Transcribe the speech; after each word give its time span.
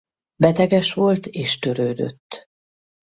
Beteges 0.43 0.93
volt 0.93 1.25
és 1.27 1.59
törődött. 1.59 2.45